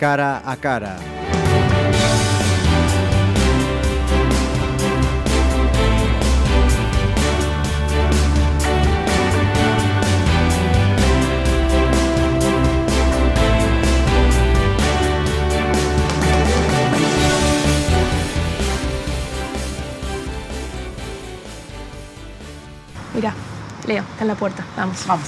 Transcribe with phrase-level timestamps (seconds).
[0.00, 0.96] cara a cara.
[23.12, 23.34] Mira,
[23.86, 24.64] Leo, está en la puerta.
[24.78, 25.06] Vamos.
[25.06, 25.26] Vamos.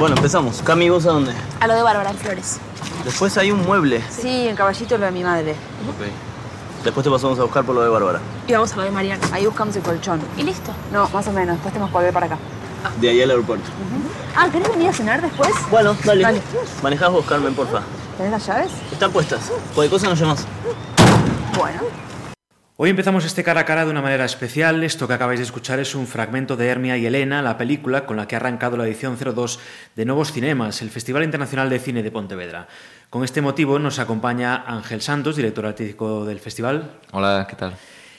[0.00, 0.62] Bueno, empezamos.
[0.62, 1.32] Cami, ¿vos a dónde?
[1.60, 2.58] A lo de Bárbara en Flores.
[3.04, 4.02] Después hay un mueble.
[4.10, 5.52] Sí, en Caballito lo de mi madre.
[5.52, 6.84] Ok.
[6.84, 8.20] Después te pasamos a buscar por lo de Bárbara.
[8.46, 9.26] Y vamos a lo de Mariana.
[9.32, 10.20] Ahí buscamos el colchón.
[10.36, 10.72] Y listo.
[10.92, 11.56] No, más o menos.
[11.56, 12.38] Después tenemos que volver para acá.
[13.00, 13.68] De ahí al aeropuerto.
[14.34, 15.50] Ah, ¿querés venir a cenar después?
[15.70, 16.22] Bueno, dale.
[16.22, 16.42] Dale.
[16.82, 17.82] Manejás vos, Carmen, porfa.
[18.16, 18.70] ¿Tenés las llaves?
[18.90, 19.50] Están puestas.
[19.74, 20.46] Cualquier cosa nos llamas.
[21.56, 21.80] Bueno.
[22.82, 24.82] Hoy empezamos este cara a cara de una manera especial.
[24.82, 28.16] Esto que acabáis de escuchar es un fragmento de Hermia y Elena, la película con
[28.16, 29.60] la que ha arrancado la edición 02
[29.96, 32.68] de Nuevos Cinemas, el Festival Internacional de Cine de Pontevedra.
[33.10, 36.90] Con este motivo nos acompaña Ángel Santos, director artístico del festival.
[37.12, 37.74] Hola, ¿qué tal?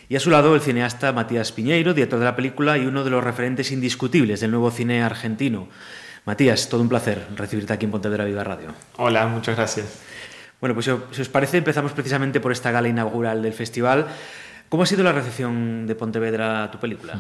[0.08, 3.10] Y a su lado el cineasta Matías Piñeiro, director de la película y uno de
[3.10, 5.70] los referentes indiscutibles del nuevo cine argentino.
[6.26, 8.68] Matías, todo un placer recibirte aquí en Pontevedra Viva Radio.
[8.98, 10.02] Hola, muchas gracias.
[10.60, 14.06] Bueno, pues si os parece, empezamos precisamente por esta gala inaugural del festival.
[14.72, 17.20] ¿Cómo ha sido la recepción de Pontevedra a tu película,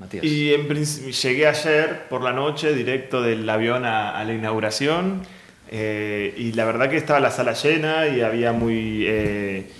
[0.00, 0.24] Matías?
[0.24, 5.22] Y en principio llegué ayer por la noche directo del avión a, a la inauguración
[5.70, 9.70] eh, y la verdad que estaba la sala llena y había muy eh,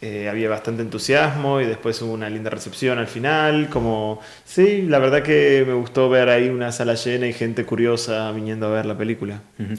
[0.00, 5.00] eh, había bastante entusiasmo y después hubo una linda recepción al final como sí la
[5.00, 8.86] verdad que me gustó ver ahí una sala llena y gente curiosa viniendo a ver
[8.86, 9.74] la película Ujú.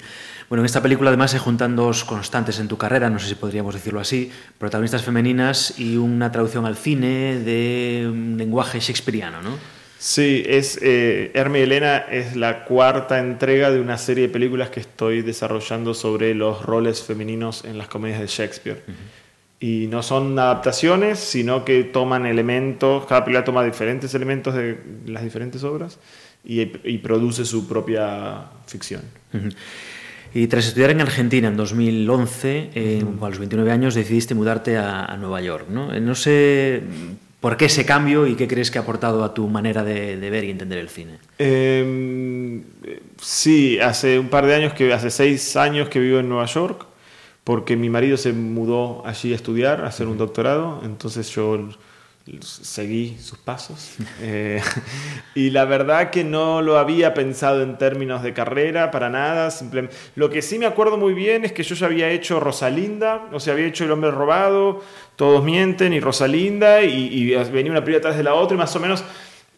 [0.50, 3.36] Bueno, en esta película además se juntan dos constantes en tu carrera, no sé si
[3.36, 9.58] podríamos decirlo así, protagonistas femeninas y una traducción al cine de un lenguaje shakespeariano, ¿no?
[10.00, 14.70] Sí, es eh, Herme y Elena es la cuarta entrega de una serie de películas
[14.70, 18.82] que estoy desarrollando sobre los roles femeninos en las comedias de Shakespeare.
[19.60, 25.22] Y no son adaptaciones, sino que toman elementos, cada película toma diferentes elementos de las
[25.22, 26.00] diferentes obras
[26.46, 29.02] y, y produce su propia ficción.
[29.34, 29.50] Ujú.
[30.34, 35.06] Y tras estudiar en Argentina en 2011, eh, a los 29 años decidiste mudarte a,
[35.06, 35.94] a Nueva York, ¿no?
[35.94, 36.84] Eh, No sé
[37.40, 40.30] por qué ese cambio y qué crees que ha aportado a tu manera de, de
[40.30, 41.14] ver y entender el cine.
[41.40, 42.62] Eh,
[43.22, 46.86] sí, hace un par de años, que hace seis años que vivo en Nueva York,
[47.44, 51.70] porque mi marido se mudó allí a estudiar, a hacer un doctorado, entonces yo
[52.42, 53.96] seguí sus pasos.
[54.22, 54.62] Eh,
[55.34, 59.50] y la verdad que no lo había pensado en términos de carrera, para nada.
[59.50, 63.28] simple- Lo que sí me acuerdo muy bien es que yo ya había hecho Rosalinda,
[63.32, 64.82] o sea, había hecho El hombre robado,
[65.16, 68.80] Todos mienten y Rosalinda, y, venía una película atrás de la otra, y más o
[68.80, 69.04] menos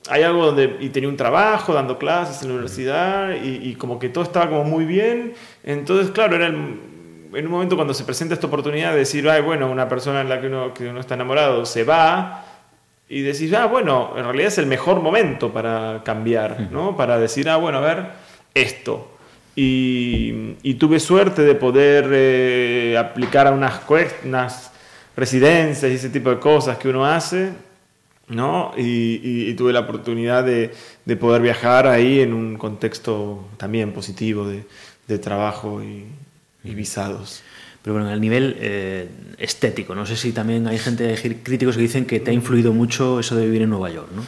[0.09, 4.09] hay algo donde y tenía un trabajo dando clases en la universidad y, como que
[4.09, 5.33] todo estaba como muy bien
[5.63, 9.69] entonces claro era en un momento cuando se presenta esta oportunidad de decir ay bueno
[9.69, 12.40] una persona en la que uno, que uno está enamorado se va
[13.11, 17.49] y decís ah bueno en realidad es el mejor momento para cambiar no para decir
[17.49, 18.05] ah bueno a ver
[18.53, 19.07] esto
[19.55, 23.81] y, y tuve suerte de poder eh, aplicar a unas,
[24.23, 24.71] unas
[25.15, 27.51] residencias y ese tipo de cosas que uno hace
[28.29, 28.71] ¿no?
[28.77, 30.71] Y, y- y tuve la oportunidad de,
[31.03, 34.63] de poder viajar ahí en un contexto también positivo de,
[35.07, 36.05] de trabajo y
[36.63, 37.43] visados.
[37.81, 41.81] Pero bueno, al nivel eh, estético, no sé si también hay gente, hay críticos que
[41.81, 44.23] dicen que te ha influido mucho eso de vivir en Nueva York, ¿no?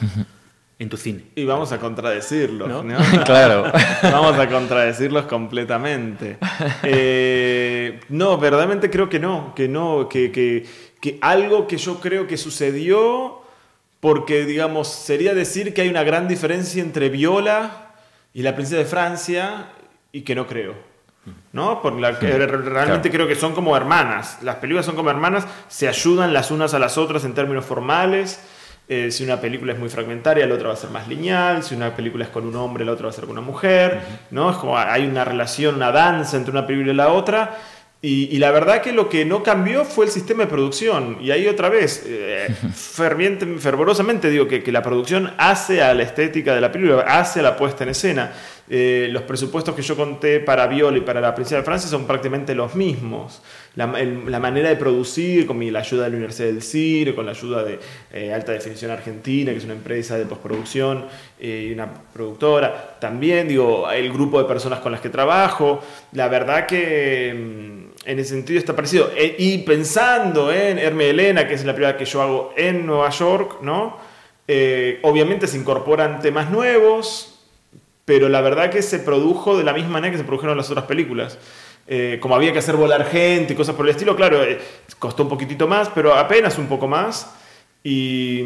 [0.79, 1.25] En tu cine.
[1.35, 2.83] Y vamos a contradecirlos, ¿No?
[2.83, 2.97] ¿no?
[3.25, 3.71] Claro.
[4.03, 6.37] vamos a contradecirlos completamente.
[6.81, 10.65] Eh, no, verdaderamente creo que no, que no, que, que,
[10.99, 13.43] que algo que yo creo que sucedió,
[13.99, 17.91] porque digamos, sería decir que hay una gran diferencia entre Viola
[18.33, 19.67] y la princesa de Francia,
[20.13, 20.92] y que no creo.
[21.53, 21.81] ¿No?
[21.81, 24.39] Por la que realmente creo que son como hermanas.
[24.41, 28.41] Las películas son como hermanas, se ayudan las unas a las otras en términos formales.
[28.89, 31.63] Eh, si una película es muy fragmentaria, la otra va a ser más lineal.
[31.63, 34.01] Si una película es con un hombre, la otra va a ser con una mujer.
[34.31, 34.51] ¿no?
[34.51, 37.57] Es como hay una relación, una danza entre una película y la otra.
[38.05, 41.17] Y, y la verdad que lo que no cambió fue el sistema de producción.
[41.21, 46.03] Y ahí otra vez, eh, ferviente, fervorosamente digo que, que la producción hace a la
[46.03, 48.33] estética de la película, hace a la puesta en escena.
[48.69, 52.05] Eh, los presupuestos que yo conté para Viola y para La Princesa de Francia son
[52.05, 53.41] prácticamente los mismos.
[53.75, 57.15] La, el- la manera de producir, con mi- la ayuda de la Universidad del Cine,
[57.15, 57.79] con la ayuda de
[58.11, 61.05] eh, Alta Definición Argentina, que es una empresa de postproducción
[61.39, 62.97] eh, y una productora.
[62.99, 65.81] También, digo, el grupo de personas con las que trabajo.
[66.13, 69.11] La verdad que mm, en ese sentido está parecido.
[69.15, 73.09] Eh, y pensando en Herme Elena, que es la primera que yo hago en Nueva
[73.09, 73.97] York, ¿no?
[74.47, 77.39] Eh, obviamente se incorporan temas nuevos,
[78.05, 80.85] pero la verdad que se produjo de la misma manera que se produjeron las otras
[80.85, 81.37] películas.
[81.87, 84.59] Eh, como había que hacer volar gente y cosas por el estilo, claro, eh,
[84.99, 87.33] costó un poquitito más, pero apenas un poco más.
[87.83, 88.41] Y,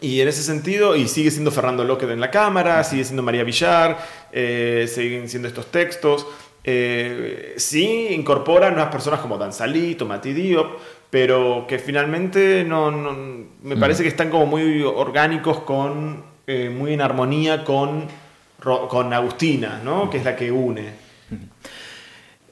[0.00, 3.44] y en ese sentido, y sigue siendo Fernando López en la cámara, sigue siendo María
[3.44, 3.98] Villar,
[4.32, 6.26] siguen siendo estos textos.
[6.64, 10.78] Eh, sí incorporan unas personas como Dan Salito, Mati Diop,
[11.10, 16.92] pero que finalmente no, no- me parece que están como muy orgánicos con, eh, muy
[16.94, 18.06] en armonía con,
[18.88, 20.08] con Agustina, ¿no?
[20.08, 20.90] que es la que une.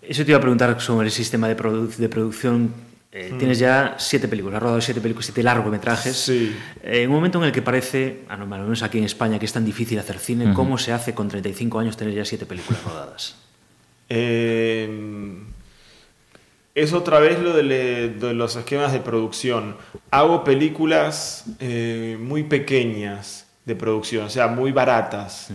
[0.02, 2.72] Eso te iba a preguntar sobre el sistema de, produ- de producción.
[3.12, 6.16] Eh, Tienes ya siete películas, has rodado siete películas, siete largometrajes.
[6.16, 6.56] Sí.
[6.82, 9.46] Eh, en un momento en el que parece, a lo menos aquí en España, que
[9.46, 12.82] es tan difícil hacer cine, ¿cómo se hace con 35 años tener ya siete películas
[12.84, 13.36] rodadas?
[14.10, 15.38] Eh,
[16.74, 19.76] es otra vez lo de, le- de los esquemas de producción.
[20.10, 25.50] Hago películas eh, muy pequeñas de producción, o sea, muy baratas,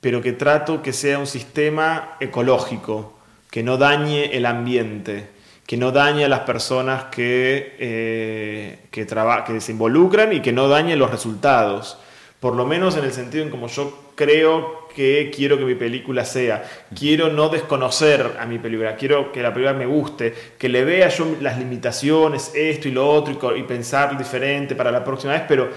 [0.00, 3.18] pero que trato que sea un sistema ecológico,
[3.50, 5.28] que no dañe el ambiente,
[5.66, 10.96] que no dañe a las personas que, eh, que se involucran y que no dañe
[10.96, 11.98] los resultados.
[12.40, 16.24] Por lo menos en el sentido en como yo creo que quiero que mi película
[16.24, 16.64] sea.
[16.96, 21.08] Quiero no desconocer a mi película, quiero que la película me guste, que le vea
[21.08, 25.68] yo las limitaciones, esto y lo otro, y, pensar diferente para la próxima vez, pero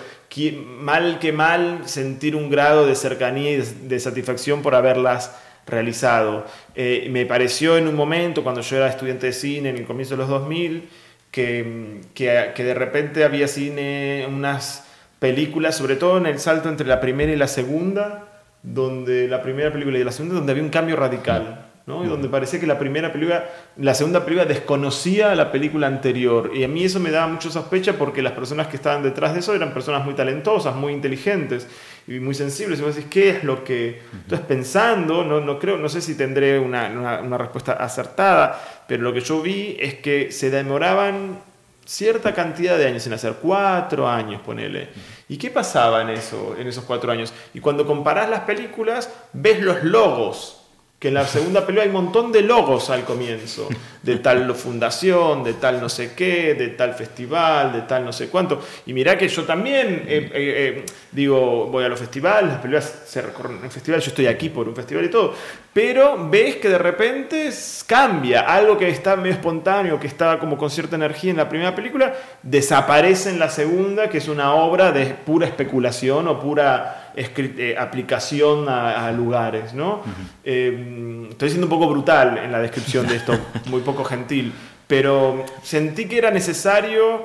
[0.80, 5.36] mal que mal sentir un grado de cercanía y de, satisfacción por haberlas
[5.68, 6.46] realizado.
[6.76, 10.16] Eh, me pareció en un momento, cuando yo era estudiante de cine, en el comienzo
[10.16, 10.90] de los 2000,
[11.32, 14.91] que, que, que de repente había cine, unas
[15.22, 18.26] películas, sobre todo en el salto entre la primera y la segunda,
[18.64, 21.68] donde la primera película y la segunda, donde había un cambio radical.
[21.86, 22.04] ¿no?
[22.04, 23.48] Y donde parecía que la primera película,
[23.78, 26.52] la segunda película desconocía a la película anterior.
[26.56, 29.42] Y a mí eso me daba mucha sospecha porque las personas que estaban detrás de
[29.42, 31.68] eso eran personas muy talentosas, muy inteligentes
[32.08, 32.80] y muy sensibles.
[32.80, 34.02] Y vos decís, ¿qué es lo que...?
[34.14, 39.04] Entonces pensando, no, no, creo, no sé si tendré una, una, una respuesta acertada, pero
[39.04, 41.51] lo que yo vi es que se demoraban
[41.86, 44.90] cierta cantidad de años en hacer, cuatro años, ponele.
[45.30, 47.34] ¿Y qué pasaba en, eso, en esos cuatro años?
[47.54, 50.58] Y cuando comparás las películas, ves los logos.
[51.00, 53.68] Que en la segunda película hay un montón de logos al comienzo.
[54.02, 58.30] De tal fundación, de tal no sé qué, de tal festival, de tal no sé
[58.30, 58.60] cuánto.
[58.86, 63.02] Y mirá que yo también, eh, eh, eh, digo, voy a los festivales, las películas
[63.06, 65.36] se recorren en festivales, yo estoy aquí por un festival y todo.
[65.74, 67.50] Pero ves que de repente
[67.88, 68.42] cambia.
[68.42, 72.14] Algo que está medio espontáneo, que estaba como con cierta energía en la primera película,
[72.44, 78.68] desaparece en la segunda, que es una obra de pura especulación o pura eh, aplicación
[78.68, 80.02] a, a lugares, ¿no?
[80.44, 83.38] Estoy siendo un poco brutal en la descripción de esto,
[83.68, 84.54] muy poco gentil,
[84.88, 87.24] pero sentí que era necesario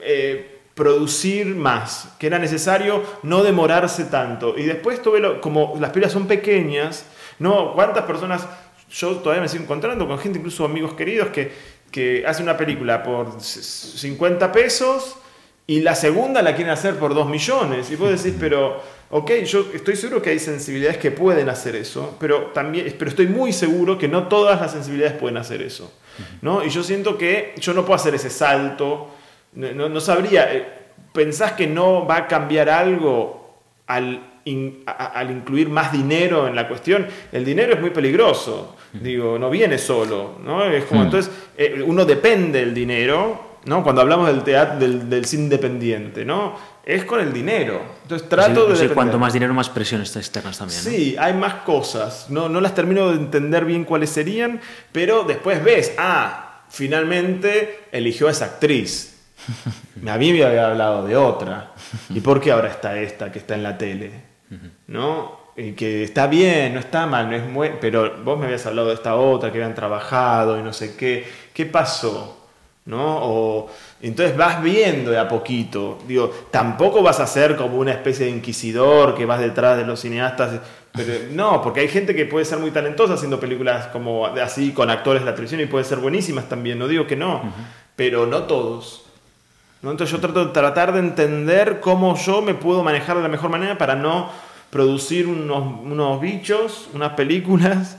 [0.00, 4.58] eh, producir más, que era necesario no demorarse tanto.
[4.58, 7.04] Y después tuve, como las películas son pequeñas,
[7.38, 7.72] ¿no?
[7.74, 8.46] ¿Cuántas personas,
[8.90, 11.52] yo todavía me sigo encontrando con gente, incluso amigos queridos, que,
[11.90, 15.16] que hacen una película por c- 50 pesos
[15.66, 17.90] y la segunda la quieren hacer por 2 millones?
[17.90, 18.82] Y vos decís, pero,
[19.16, 23.28] ok, yo estoy seguro que hay sensibilidades que pueden hacer eso, pero, también, pero estoy
[23.28, 25.92] muy seguro que no todas las sensibilidades pueden hacer eso.
[26.42, 26.64] ¿no?
[26.64, 29.08] Y yo siento que yo no puedo hacer ese salto,
[29.52, 30.66] no, no- sabría, eh,
[31.12, 33.54] ¿pensás que no va a cambiar algo
[33.86, 37.06] al, in- a- a- al incluir más dinero en la cuestión?
[37.30, 40.64] El dinero es muy peligroso, digo, no viene solo, ¿no?
[40.64, 43.82] Es como, entonces, eh, uno depende del dinero, ¿no?
[43.84, 46.73] Cuando hablamos del teatro, del, del cine independiente, ¿no?
[46.86, 47.80] Es con el dinero.
[48.02, 48.68] Entonces trato sea, de...
[48.68, 48.94] depender.
[48.94, 50.84] cuanto más dinero, más presiones externas también.
[50.84, 50.90] ¿no?
[50.90, 52.26] Sí, hay más cosas.
[52.28, 54.60] No, no las termino de entender bien cuáles serían,
[54.92, 59.12] pero después ves, ah, finalmente eligió a esa actriz.
[60.06, 61.72] A mí me había hablado de otra.
[62.10, 64.10] ¿Y por qué ahora está esta que está en la tele?
[64.86, 65.44] ¿No?
[65.56, 67.70] Y que está bien, no está mal, no es muy...
[67.80, 71.26] pero vos me habías hablado de esta otra que habían trabajado y no sé qué.
[71.52, 72.43] ¿Qué pasó?
[72.86, 73.18] ¿No?
[73.22, 73.70] O,
[74.02, 75.98] entonces vas viendo de a poquito.
[76.06, 80.00] Digo, tampoco vas a ser como una especie de inquisidor que vas detrás de los
[80.00, 80.60] cineastas.
[80.92, 84.90] Pero, no, porque hay gente que puede ser muy talentosa haciendo películas como así, con
[84.90, 86.78] actores de la televisión y puede ser buenísimas también.
[86.78, 87.42] No digo que no,
[87.96, 89.04] pero no todos.
[89.80, 89.90] ¿no?
[89.90, 93.50] Entonces yo trato de tratar de entender cómo yo me puedo manejar de la mejor
[93.50, 94.30] manera para no
[94.70, 97.98] producir unos, unos bichos, unas películas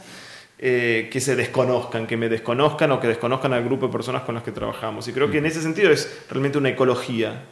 [0.57, 4.35] eh, que se desconozcan, que me desconozcan o que desconozcan al grupo de personas con
[4.35, 5.07] las que trabajamos.
[5.07, 7.43] Y creo que en ese sentido es realmente una ecología.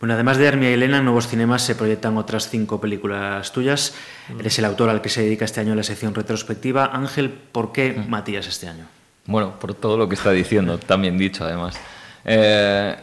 [0.00, 3.94] Bueno, además de Hermia y Elena, en Nuevos Cinemas se proyectan otras cinco películas tuyas.
[4.38, 6.90] Eres el autor al que se dedica este año la sección retrospectiva.
[6.92, 8.86] Ángel, ¿por qué Matías este año?
[9.26, 11.78] Bueno, por todo lo que está diciendo, también dicho además.
[12.24, 12.96] Eh,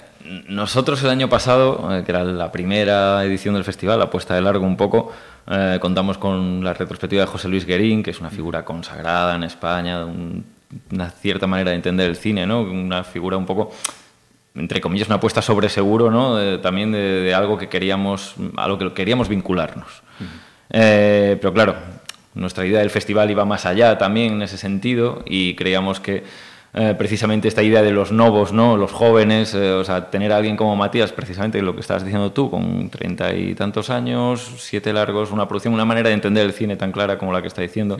[0.47, 4.41] nosotros el año pasado, eh, que era la primera edición del festival, la puesta de
[4.41, 5.11] largo un poco,
[5.47, 9.43] Eh, contamos con la retrospectiva de José Luis Guerín, que es una figura consagrada en
[9.43, 10.43] España, un-
[10.91, 12.61] una cierta manera de entender el cine, ¿no?
[12.61, 13.71] Una figura un poco
[14.55, 16.37] entre comillas, una apuesta sobre seguro, ¿no?
[16.37, 20.01] De- también de, de algo que queríamos, a lo que queríamos vincularnos.
[20.69, 21.75] Eh, pero claro,
[22.33, 26.23] nuestra idea del festival iba más allá también en ese sentido y creíamos que
[26.77, 28.75] eh, precisamente esta idea de los novos, ¿no?
[28.75, 32.33] Los jóvenes, eh, o sea, tener a alguien como Matías, precisamente lo que estabas diciendo
[32.33, 36.51] tú, con treinta y tantos años, siete largos, una producción, una manera de entender el
[36.51, 37.97] cine tan clara como la que está diciendo,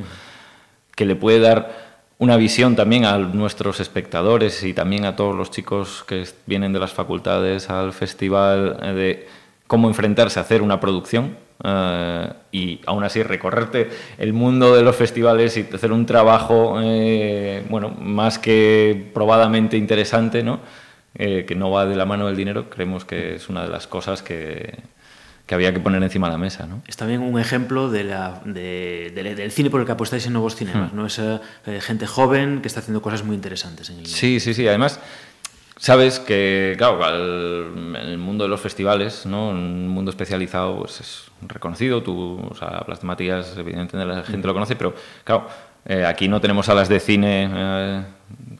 [0.93, 5.51] que le puede dar una visión también a nuestros espectadores y también a todos los
[5.51, 9.27] chicos que vienen de las facultades al festival eh, de
[9.67, 14.95] cómo enfrentarse a hacer una producción eh, y aún así recorrerte el mundo de los
[14.95, 20.59] festivales y hacer un trabajo eh, bueno más que probadamente interesante ¿no?
[21.17, 23.87] Eh, que no va de la mano del dinero creemos que es una de las
[23.87, 24.79] cosas que,
[25.45, 26.81] que había que poner encima de la mesa ¿no?
[26.87, 30.33] Es también un ejemplo de la, de- de- del cine por el que apostáis en
[30.33, 30.95] nuevos cinemas, Hmm.
[30.97, 31.05] ¿no?
[31.05, 34.67] Esa eh, gente joven que está haciendo cosas muy interesantes en el Sí, sí, sí.
[34.67, 34.99] Además,
[35.77, 39.49] sabes que, claro, en el mundo de los festivales, ¿no?
[39.49, 42.03] Un mundo especializado pues, es reconocido.
[42.03, 45.47] Tú, o sea, hablas Matías, evidentemente la gente lo conoce, pero, claro,
[45.85, 48.03] eh, aquí no tenemos salas de cine eh,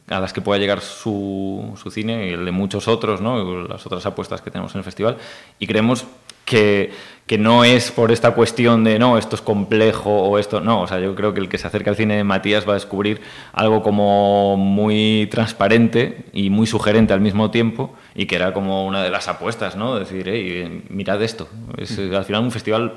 [0.08, 3.68] a las que pueda llegar su, su cine y el de muchos otros, ¿no?
[3.68, 5.18] Las otras apuestas que tenemos en el festival.
[5.58, 6.06] Y creemos
[6.46, 6.92] que,
[7.26, 10.62] que no es por esta cuestión de no, esto es complejo o esto.
[10.62, 12.74] No, o sea, yo creo que el que se acerca al cine de Matías va
[12.74, 13.22] a descubrir
[13.52, 19.04] algo como muy transparente y muy sugerente al mismo tiempo y que era como una
[19.04, 19.98] de las apuestas, ¿no?
[19.98, 21.50] Decir, hey, mirad esto.
[21.78, 22.94] Es, eh, al final un festival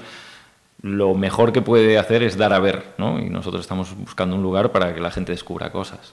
[0.82, 3.18] lo mejor que puede hacer es dar a ver, ¿no?
[3.18, 6.12] Y nosotros estamos buscando un lugar para que la gente descubra cosas.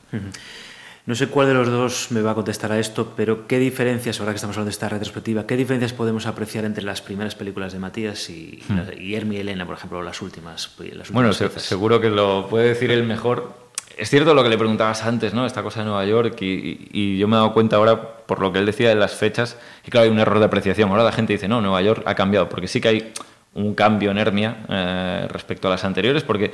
[1.05, 4.19] No sé cuál de los dos me va a contestar a esto, pero ¿qué diferencias,
[4.19, 7.73] ahora que estamos hablando de esta retrospectiva, qué diferencias podemos apreciar entre las primeras películas
[7.73, 10.71] de Matías y, las- y Hermi y Elena, por ejemplo, las últimas?
[10.79, 13.53] las últimas Bueno, se- seguro que lo puede decir el mejor.
[13.95, 15.45] Es cierto lo que le preguntabas antes, ¿no?
[15.45, 18.39] Esta cosa de Nueva York y, y- y yo me he dado cuenta ahora, por
[18.41, 20.89] lo que él decía de las fechas, que claro, hay un error de apreciación.
[20.89, 23.13] Ahora la gente dice, no, Nueva York ha cambiado, porque sí que hay
[23.53, 26.51] un cambio en Hermia eh, respecto a las anteriores, porque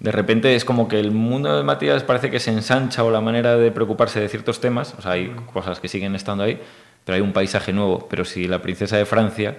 [0.00, 3.20] de repente es como que el mundo de Matías parece que se ensancha o la
[3.20, 6.60] manera de preocuparse de ciertos temas, o sea, hay cosas que siguen estando ahí,
[7.04, 8.06] pero hay un paisaje nuevo.
[8.08, 9.56] Pero si la princesa de Francia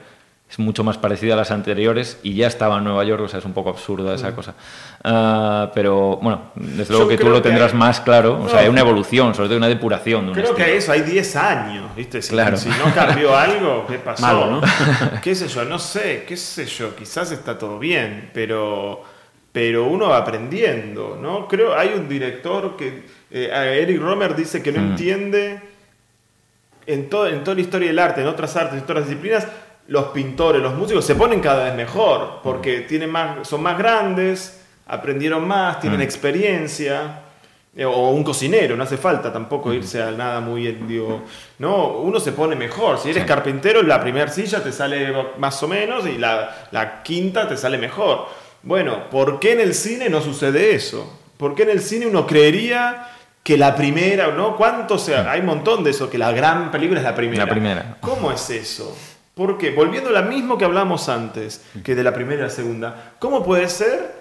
[0.49, 3.37] es mucho más parecida a las anteriores y ya estaba en Nueva York, o sea,
[3.39, 4.55] es un poco absurda esa cosa.
[5.03, 8.61] Ah, pero bueno, desde luego Yo que tú lo tendrás hay- más claro, o sea,
[8.61, 10.23] hay una evolución, sobre todo una depuración.
[10.25, 12.21] De un Creo que eso, hay 10 años, ¿viste?
[12.21, 12.57] Si, Claro.
[12.57, 14.21] si no cambió algo, ¿qué pasó?
[14.23, 14.61] Malo, ¿no?
[15.21, 15.65] ¿Qué sé yo?
[15.65, 19.03] No sé, qué sé yo, quizás está todo bien, pero,
[19.51, 21.47] pero uno va aprendiendo, ¿no?
[21.47, 24.89] Creo, hay un director que, eh, Eric Romer dice que no Mm.
[24.91, 25.59] entiende
[26.85, 29.47] en, todo, en toda la historia del arte, en otras artes, en otras disciplinas,
[29.87, 34.61] los pintores, los músicos se ponen cada vez mejor, porque tienen más, son más grandes,
[34.87, 36.03] aprendieron más, tienen Mm.
[36.03, 37.21] experiencia.
[37.75, 41.21] Eh, O un cocinero, no hace falta tampoco irse a nada muy, eh, digo,
[41.59, 42.97] no, uno se pone mejor.
[42.97, 47.47] Si eres carpintero, la primera silla te sale más o menos y la, la quinta
[47.47, 48.25] te sale mejor.
[48.63, 51.19] Bueno, ¿por qué en el cine no sucede eso?
[51.37, 53.07] ¿Por qué en el cine uno creería
[53.43, 54.55] que la primera, ¿no?
[54.57, 55.31] ¿Cuánto sea?
[55.31, 57.45] Hay un montón de eso, que la gran película es la primera.
[57.45, 57.97] La primera.
[58.01, 58.95] ¿Cómo es eso?
[59.33, 63.13] Porque volviendo a lo mismo que hablamos antes, que de la primera y la segunda,
[63.19, 64.19] ¿cómo puede ser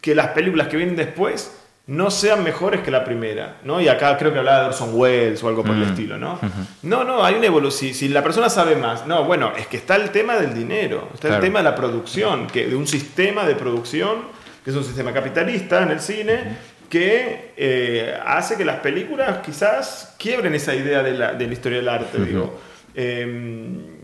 [0.00, 1.52] que las películas que vienen después
[1.86, 3.58] no sean mejores que la primera?
[3.64, 3.80] ¿no?
[3.80, 5.88] Y acá creo que hablaba de Orson Welles o algo por el Mm.
[5.90, 6.38] estilo, ¿no?
[6.82, 7.92] No, no, hay una evolución.
[7.92, 11.28] Si la persona sabe más, no, bueno, es que está el tema del dinero, está
[11.28, 11.42] Claro.
[11.42, 14.22] el tema de la producción, que, de un sistema de producción,
[14.64, 16.56] que es un sistema capitalista en el cine,
[16.88, 21.78] que eh, hace que las películas quizás quiebren esa idea de la, de la historia
[21.78, 22.58] del arte, digo.
[22.94, 23.26] Eh,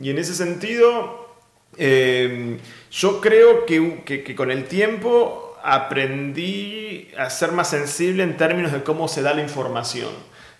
[0.02, 1.28] y en ese sentido,
[1.78, 2.58] eh,
[2.90, 8.72] yo creo que, que- que con el tiempo aprendí a ser más sensible en términos
[8.72, 10.10] de cómo se da la información,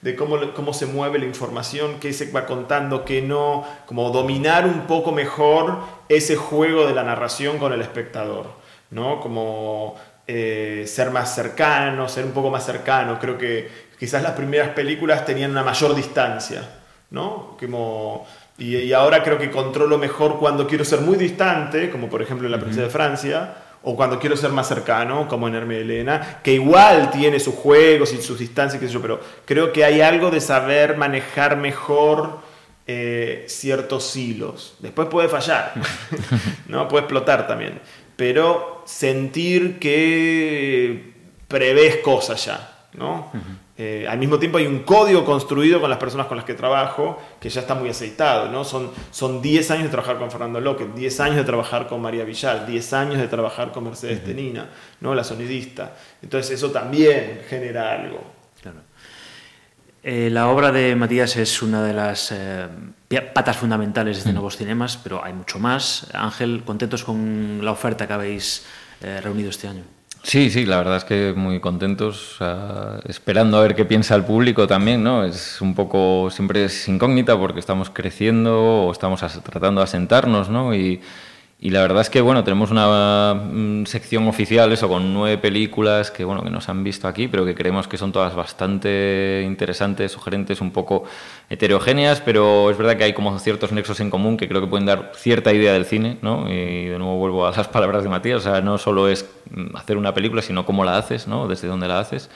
[0.02, 4.66] de cómo, cómo se mueve la información, qué se va contando, qué no, como dominar
[4.66, 5.78] un poco mejor
[6.08, 8.46] ese juego de la narración con el espectador,
[8.90, 9.20] ¿no?
[9.20, 13.18] Como eh, ser más cercano, ser un poco más cercano.
[13.18, 16.62] Creo que quizás las primeras películas tenían una mayor distancia,
[17.10, 17.56] ¿no?
[17.58, 18.26] Como,
[18.56, 22.46] y, y ahora creo que controlo mejor cuando quiero ser muy distante, como por ejemplo
[22.46, 26.40] en La Princesa de Francia, o cuando quiero ser más cercano, como en Hermé Elena,
[26.42, 30.00] que igual tiene sus juegos y sus distancias, qué sé yo, pero creo que hay
[30.00, 32.40] algo de saber manejar mejor
[32.86, 34.74] eh, ciertos hilos.
[34.80, 35.74] Después puede fallar,
[36.66, 36.88] ¿no?
[36.88, 37.80] Puede explotar también.
[38.16, 41.14] Pero sentir que
[41.48, 43.32] prevés cosas ya, ¿no?
[43.82, 47.18] Eh, al mismo tiempo hay un código construido con las personas con las que trabajo
[47.40, 48.62] que ya está muy aceitado, ¿no?
[48.62, 52.24] Son, son 10 años de trabajar con Fernando López, 10 años de trabajar con María
[52.24, 54.68] Villal, 10 años de trabajar con Mercedes Tenina,
[55.00, 55.14] ¿no?
[55.14, 55.96] La sonidista.
[56.20, 58.22] Entonces eso también genera algo.
[58.60, 58.80] Claro.
[60.02, 62.68] Eh, la obra de Matías es una de las eh,
[63.32, 66.06] patas fundamentales de Nuevos Cinemas, pero hay mucho más.
[66.12, 68.66] Ángel, ¿contentos con la oferta que habéis
[69.22, 69.99] reunido este año?
[70.22, 74.24] Sí, sí, la verdad es que muy contentos, sea, esperando a ver qué piensa el
[74.24, 75.24] público también, ¿no?
[75.24, 80.74] Es un poco, siempre es incógnita porque estamos creciendo o estamos tratando de asentarnos, ¿no?
[80.74, 81.00] Y,
[81.62, 86.10] y la verdad es que, bueno, tenemos una mm, sección oficial, eso, con nueve películas
[86.10, 90.10] que, bueno, que nos han visto aquí, pero que creemos que son todas bastante interesantes,
[90.10, 91.04] sugerentes, un poco
[91.50, 94.86] heterogéneas, pero es verdad que hay como ciertos nexos en común que creo que pueden
[94.86, 96.50] dar cierta idea del cine, ¿no?
[96.50, 99.76] Y de nuevo vuelvo a las palabras de Matías, o sea, no solo es mm,
[99.76, 101.46] hacer una película, sino cómo la haces, ¿no?
[101.46, 102.30] Desde dónde la haces.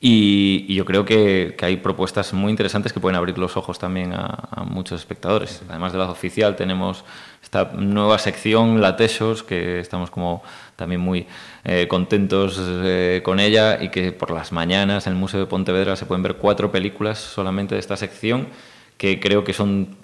[0.00, 4.48] Y, yo creo que, hay propuestas muy interesantes que pueden abrir los ojos también a,
[4.50, 5.62] a muchos espectadores.
[5.68, 7.04] Además de la oficial, tenemos
[7.42, 10.42] esta nueva sección, La Tesos, que estamos como
[10.76, 11.26] también muy
[11.64, 15.96] eh, contentos eh, con ella y que por las mañanas en el Museo de Pontevedra
[15.96, 18.48] se pueden ver cuatro películas solamente de esta sección
[18.96, 19.96] que creo que son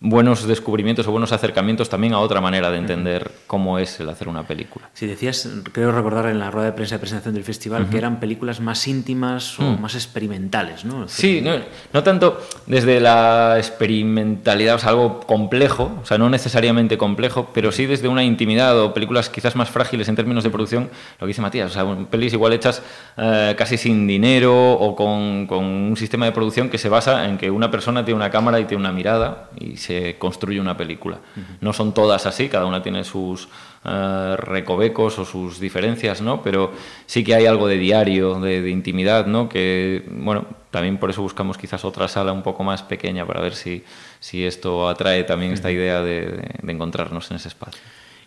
[0.00, 4.28] buenos descubrimientos o buenos acercamientos también a otra manera de entender cómo es el hacer
[4.28, 4.88] una película.
[4.94, 8.18] Si decías, creo recordar en la rueda de prensa de presentación del festival, que eran
[8.18, 11.06] películas más íntimas o más experimentales, ¿no?
[11.06, 11.52] Sí, no,
[11.92, 17.70] no tanto desde la experimentalidad, o sea, algo complejo, o sea, no necesariamente complejo, pero
[17.70, 20.88] sí desde una intimidad o películas quizás más frágiles en términos de producción,
[21.18, 22.82] lo que dice Matías, o sea, pelis igual hechas
[23.18, 27.36] eh, casi sin dinero o con, con un sistema de producción que se basa en
[27.36, 31.18] que una persona tiene una cámara y tiene una mirada y se construye una película.
[31.60, 33.48] No son todas así, cada una tiene sus
[33.84, 36.42] eh, recovecos o sus diferencias, ¿no?
[36.42, 36.72] Pero
[37.06, 39.48] sí que hay algo de diario, de, de intimidad, ¿no?
[39.48, 43.54] Que, bueno, también por eso buscamos quizás otra sala un poco más pequeña para ver
[43.54, 43.82] si,
[44.20, 47.80] si esto atrae también esta idea de, de- de encontrarnos en ese espacio.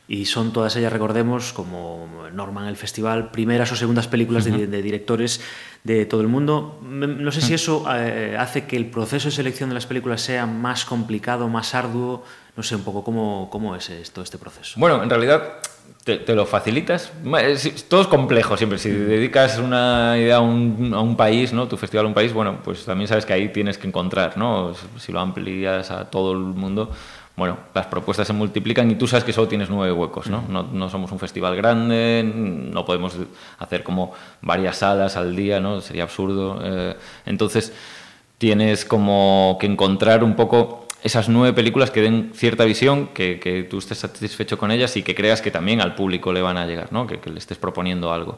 [0.07, 4.81] Y son todas ellas, recordemos, como norman el festival, primeras o segundas películas de, de
[4.81, 5.39] directores
[5.85, 6.77] de todo el mundo.
[6.83, 10.21] M- No sé si eso eh, hace que el proceso de selección de las películas
[10.21, 12.23] sea más complicado, más arduo.
[12.57, 14.77] No sé un poco cómo, cómo es esto, este proceso.
[14.77, 15.53] Bueno, en realidad
[16.03, 17.13] te, te lo facilitas.
[17.41, 18.79] Es- Todo es complejo siempre.
[18.79, 21.69] Si dedicas una idea a un, a un país, ¿no?
[21.69, 24.73] tu festival a un país, bueno, pues también sabes que ahí tienes que encontrar, ¿no?
[24.99, 26.91] Si lo amplias a todo el mundo,
[27.35, 30.43] bueno, las propuestas se multiplican y tú sabes que solo tienes nueve huecos, ¿no?
[30.47, 33.17] No, no somos un festival grande, no podemos
[33.57, 35.81] hacer como varias salas al día, ¿no?
[35.81, 36.59] Sería absurdo.
[36.63, 37.73] eh, entonces
[38.37, 43.63] tienes como que encontrar un poco esas nueve películas que den cierta visión, que, que
[43.63, 46.65] tú estés satisfecho con ellas y que creas que también al público le van a
[46.65, 47.07] llegar, ¿no?
[47.07, 48.37] que, que le estés proponiendo algo.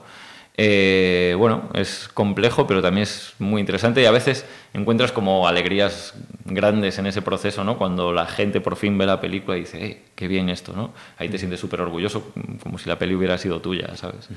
[0.58, 6.13] Eh, bueno, es complejo, pero también es muy interesante y a veces encuentras como alegrías
[6.46, 7.78] grandes en ese proceso, ¿no?
[7.78, 10.94] Cuando la gente por fin ve la película y dice, "Eh, qué bien esto, ¿no?
[11.18, 12.32] Ahí te sientes súper orgulloso,
[12.63, 14.30] como si la peli hubiera sido tuya, ¿sabes?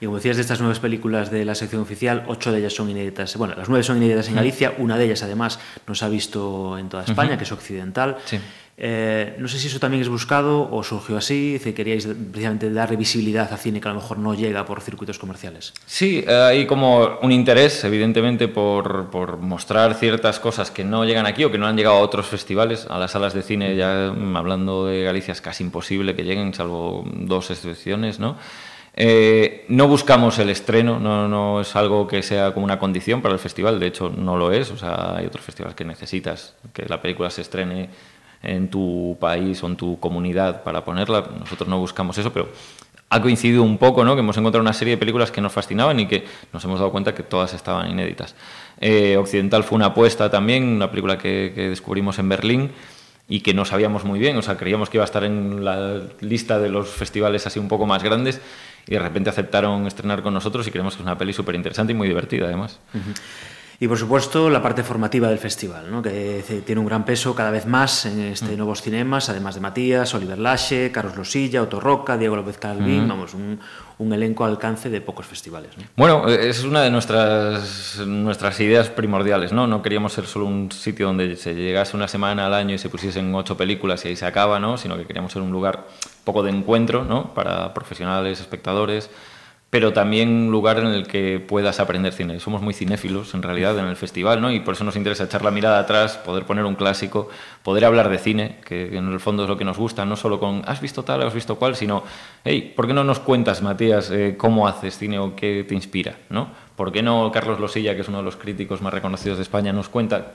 [0.00, 2.90] Y como decías de estas nuevas películas de la sección oficial, ocho de ellas son
[2.90, 3.36] inéditas.
[3.36, 6.88] Bueno, las nueve son inéditas en Galicia, una de ellas además nos ha visto en
[6.88, 8.16] toda España, que es occidental.
[8.24, 8.40] Sí.
[8.76, 12.96] Eh, no sé si eso también es buscado o surgió así, si queríais precisamente darle
[12.96, 15.72] visibilidad a cine que a lo mejor no llega por circuitos comerciales.
[15.86, 21.26] Sí, eh, hay como un interés, evidentemente, por, por mostrar ciertas cosas que no llegan
[21.26, 22.86] aquí o que no han llegado a otros festivales.
[22.90, 26.52] A las salas de cine, ya mm, hablando de Galicia, es casi imposible que lleguen,
[26.52, 28.36] salvo dos excepciones, ¿no?
[28.96, 33.34] Eh, no buscamos el estreno, no, no es algo que sea como una condición para
[33.34, 36.86] el festival, de hecho no lo es, o sea, hay otros festivales que necesitas que
[36.86, 37.90] la película se estrene
[38.44, 42.48] en tu país o en tu comunidad para ponerla, nosotros no buscamos eso, pero
[43.10, 44.14] ha coincidido un poco, ¿no?
[44.14, 46.90] Que hemos encontrado una serie de películas que nos fascinaban y que nos hemos dado
[46.90, 48.34] cuenta que todas estaban inéditas.
[48.80, 52.70] Eh, Occidental fue una apuesta también, una película que, que descubrimos en Berlín
[53.28, 56.02] y que no sabíamos muy bien, o sea, creíamos que iba a estar en la
[56.20, 58.40] lista de los festivales así un poco más grandes
[58.86, 61.92] y de repente aceptaron estrenar con nosotros y creemos que es una peli súper interesante
[61.92, 62.80] y muy divertida además.
[63.80, 66.02] Y por supuesto la parte formativa del festival, ¿no?
[66.02, 69.60] que eh, tiene un gran peso cada vez más en este Nuevos Cinemas, además de
[69.60, 73.58] Matías, Oliver Lache, Carlos Losilla, Otto Roca, Diego López Calvín, vamos, un,
[73.98, 75.70] un elenco al alcance de pocos festivales.
[75.76, 75.84] ¿no?
[75.96, 79.66] Bueno, es una de nuestras, nuestras ideas primordiales, ¿no?
[79.66, 82.88] No queríamos ser solo un sitio donde se llegase una semana al año y se
[82.88, 84.76] pusiesen ocho películas y ahí se acaba, ¿no?
[84.78, 85.86] Sino que queríamos ser un lugar
[86.24, 87.34] poco de encuentro, ¿no?
[87.34, 89.10] Para profesionales, espectadores,
[89.70, 92.38] pero también un lugar en el que puedas aprender cine.
[92.38, 94.52] Somos muy cinéfilos, en realidad, en el festival, ¿no?
[94.52, 97.28] Y por eso nos interesa echar la mirada atrás, poder poner un clásico,
[97.62, 100.38] poder hablar de cine, que en el fondo es lo que nos gusta, no solo
[100.38, 102.04] con has visto tal, has visto cual, sino,
[102.44, 106.18] hey, ¿por qué no nos cuentas, Matías, eh, cómo haces cine o qué te inspira,
[106.30, 106.50] ¿no?
[106.76, 109.72] ¿Por qué no Carlos Losilla, que es uno de los críticos más reconocidos de España,
[109.72, 110.32] nos cuenta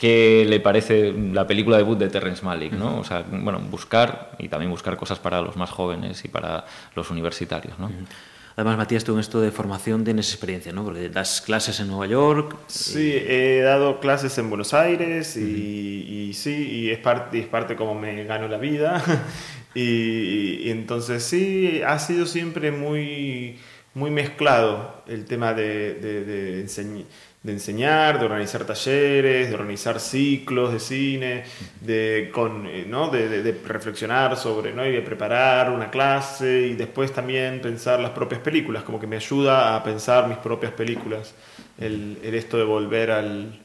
[0.00, 2.98] qué le parece la película debut de Terrence Malick, ¿no?
[3.00, 7.10] O sea, bueno, buscar y también buscar cosas para los más jóvenes y para los
[7.10, 7.90] universitarios, ¿no?
[8.56, 10.84] Además, Matías, tú en esto de formación tienes experiencia, ¿no?
[10.84, 12.56] Porque das clases en Nueva York.
[12.66, 17.46] Sí, he dado clases en Buenos Aires y, y sí, y es, parte, y es
[17.46, 19.02] parte como me gano la vida.
[19.74, 23.56] y, entonces sí, ha sido siempre muy,
[23.94, 27.04] muy mezclado el tema de, de, de, enseñ-
[27.42, 31.44] de enseñar, de organizar talleres, de organizar ciclos de cine,
[31.80, 33.08] de, con, eh, ¿no?
[33.08, 34.84] de, de- de reflexionar sobre, ¿no?
[34.86, 39.16] y de preparar una clase y después también pensar las propias películas, como que me
[39.16, 41.34] ayuda a pensar mis propias películas,
[41.78, 43.58] el, el esto de volver al,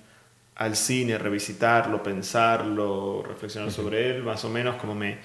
[0.55, 5.17] al cine, revisitarlo, pensarlo, reflexionar sobre él, más o menos como me,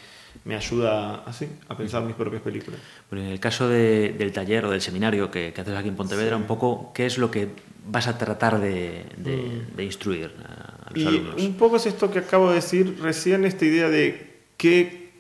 [0.45, 2.81] me ayuda así, a pensar mis propias películas.
[3.11, 5.97] Bueno, en el caso de- del taller o del seminario que, que haces aquí en
[5.97, 7.49] Pontevedra, un poco, ¿qué es lo que
[7.87, 11.43] vas a tratar de, de- de instruir a, a los Y alumnos?
[11.43, 15.11] un poco es esto que acabo de decir recién, esta idea de qué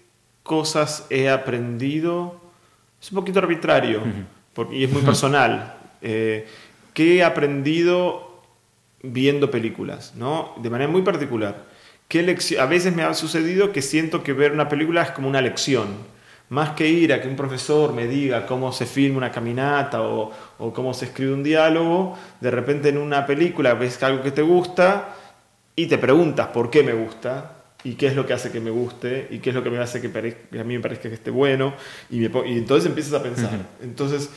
[0.42, 2.40] cosas he aprendido.
[3.00, 4.02] Es un poquito arbitrario
[4.54, 5.76] porque, y es muy personal.
[6.02, 6.46] Eh,
[6.94, 8.40] ¿Qué he aprendido
[9.02, 10.14] viendo películas?
[10.16, 10.54] ¿no?
[10.62, 11.66] De manera muy particular.
[12.11, 15.40] ¿Qué a veces me ha sucedido que siento que ver una película es como una
[15.40, 15.87] lección.
[16.49, 20.33] Más que ir a que un profesor me diga cómo se filma una caminata o,
[20.59, 24.42] o cómo se escribe un diálogo, de repente en una película ves algo que te
[24.42, 25.14] gusta
[25.77, 27.53] y te preguntas por qué me gusta
[27.85, 29.79] y qué es lo que hace que me guste y qué es lo que me
[29.79, 31.75] hace que, que a mí me parezca que esté bueno
[32.11, 33.51] y, me po- y entonces empiezas a pensar.
[33.81, 34.29] Entonces,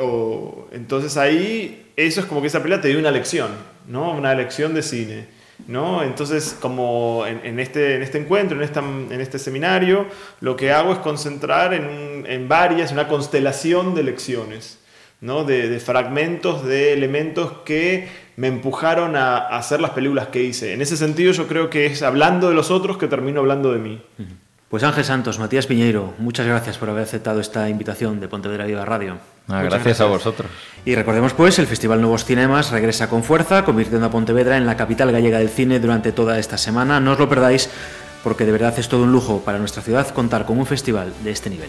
[0.00, 3.48] o- entonces ahí eso es como que esa película te dio una lección,
[3.88, 4.12] ¿no?
[4.12, 5.35] Una lección de cine.
[5.66, 6.02] ¿No?
[6.02, 10.06] Entonces, como en, este, este encuentro, en, este seminario,
[10.40, 14.78] lo que hago es concentrar en, en varias, una constelación de lecciones.
[15.20, 15.44] ¿no?
[15.44, 20.72] de, fragmentos, de elementos que me empujaron a hacer las películas que hice.
[20.72, 23.78] En ese sentido yo creo que es hablando de los otros que termino hablando de
[23.78, 24.02] mí.
[24.68, 28.84] Pues Ángel Santos, Matías Piñeiro, muchas gracias por haber aceptado esta invitación de Pontevedra Viva
[28.84, 29.18] Radio.
[29.48, 30.08] Ah, Muchas gracias, a gracias.
[30.08, 30.50] vosotros.
[30.84, 34.76] Y recordemos pues, el Festival Nuevos Cinemas regresa con fuerza, convirtiendo a Pontevedra en la
[34.76, 36.98] capital gallega del cine durante toda esta semana.
[36.98, 37.70] No os lo perdáis
[38.24, 41.30] porque de verdad es todo un lujo para nuestra ciudad contar con un festival de
[41.30, 41.68] este nivel.